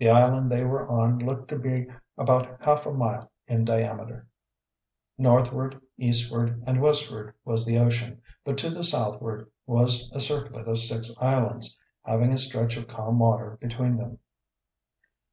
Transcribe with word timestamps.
The 0.00 0.08
island 0.10 0.50
they 0.50 0.64
were 0.64 0.84
on 0.88 1.20
looked 1.20 1.46
to 1.50 1.58
be 1.60 1.86
about 2.18 2.60
half 2.60 2.86
a 2.86 2.92
mile 2.92 3.30
in 3.46 3.64
diameter. 3.64 4.26
Northward, 5.16 5.80
eastward, 5.96 6.64
and 6.66 6.80
westward 6.82 7.34
was 7.44 7.64
the 7.64 7.78
ocean, 7.78 8.20
but 8.44 8.58
to 8.58 8.70
the 8.70 8.82
southward 8.82 9.48
was 9.64 10.10
a 10.12 10.20
circlet 10.20 10.66
of 10.66 10.80
six 10.80 11.14
islands, 11.20 11.78
having 12.02 12.32
a 12.32 12.38
stretch 12.38 12.76
of 12.76 12.88
calm 12.88 13.20
water 13.20 13.56
between 13.60 13.94
them. 13.96 14.18